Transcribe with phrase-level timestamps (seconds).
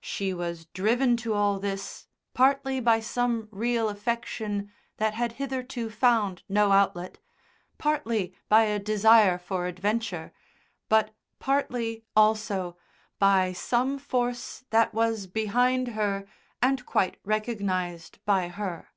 [0.00, 6.42] She was driven to all this partly by some real affection that had hitherto found
[6.48, 7.18] no outlet,
[7.76, 10.32] partly by a desire for adventure,
[10.88, 11.10] but
[11.40, 12.78] partly, also,
[13.18, 16.26] by some force that was behind her
[16.62, 18.88] and quite recognised by her.